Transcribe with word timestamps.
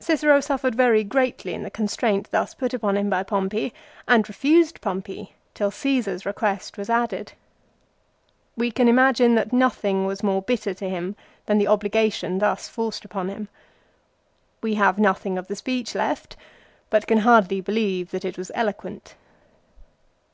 Cicero 0.00 0.40
suffered 0.40 0.74
very 0.74 1.04
greatly 1.04 1.52
in 1.52 1.62
the 1.62 1.68
constraint 1.70 2.30
thus 2.30 2.54
put 2.54 2.72
upon 2.72 2.96
him 2.96 3.10
by 3.10 3.22
Pompey, 3.22 3.74
and 4.08 4.26
refused 4.26 4.80
Pompey 4.80 5.34
till 5.52 5.70
Caesar's 5.70 6.24
request 6.24 6.78
was 6.78 6.88
added. 6.88 7.34
"We 8.56 8.70
can 8.70 8.88
imagine 8.88 9.34
that 9.34 9.52
nothing 9.52 10.06
was 10.06 10.22
more 10.22 10.40
bitter 10.40 10.72
to 10.72 10.88
him 10.88 11.14
than 11.44 11.58
the 11.58 11.68
obligation 11.68 12.38
thus 12.38 12.68
forced 12.68 13.04
upon 13.04 13.28
him. 13.28 13.50
We 14.62 14.76
have 14.76 14.98
nothing 14.98 15.36
of 15.36 15.46
the 15.46 15.56
speech 15.56 15.94
left, 15.94 16.36
but 16.88 17.06
can 17.06 17.18
hardly 17.18 17.60
believe 17.60 18.12
that 18.12 18.24
it 18.24 18.38
was 18.38 18.50
eloquent. 18.54 19.14